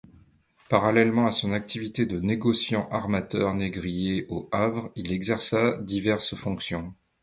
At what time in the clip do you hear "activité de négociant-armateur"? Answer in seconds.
1.51-3.53